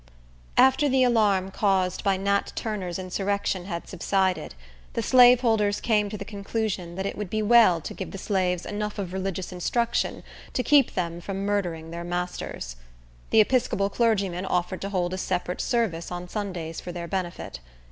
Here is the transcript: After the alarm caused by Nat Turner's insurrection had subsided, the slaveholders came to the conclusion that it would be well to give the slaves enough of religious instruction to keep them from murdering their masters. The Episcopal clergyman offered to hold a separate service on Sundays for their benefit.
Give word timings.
After 0.57 0.89
the 0.89 1.03
alarm 1.03 1.51
caused 1.51 2.03
by 2.03 2.17
Nat 2.17 2.53
Turner's 2.55 2.97
insurrection 2.97 3.65
had 3.65 3.87
subsided, 3.87 4.55
the 4.93 5.03
slaveholders 5.03 5.79
came 5.79 6.09
to 6.09 6.17
the 6.17 6.25
conclusion 6.25 6.95
that 6.95 7.05
it 7.05 7.15
would 7.15 7.29
be 7.29 7.43
well 7.43 7.79
to 7.81 7.93
give 7.93 8.09
the 8.09 8.17
slaves 8.17 8.65
enough 8.65 8.97
of 8.97 9.13
religious 9.13 9.51
instruction 9.51 10.23
to 10.53 10.63
keep 10.63 10.95
them 10.95 11.21
from 11.21 11.45
murdering 11.45 11.91
their 11.91 12.03
masters. 12.03 12.77
The 13.29 13.41
Episcopal 13.41 13.91
clergyman 13.91 14.47
offered 14.47 14.81
to 14.81 14.89
hold 14.89 15.13
a 15.13 15.19
separate 15.19 15.61
service 15.61 16.11
on 16.11 16.27
Sundays 16.27 16.81
for 16.81 16.91
their 16.91 17.07
benefit. 17.07 17.59